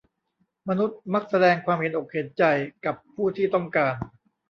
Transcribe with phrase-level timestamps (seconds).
[0.69, 2.43] มนุษย์มักแสดงความเห็นอกเห็นใจ
[2.85, 3.93] กับผู้ที่ต้องการ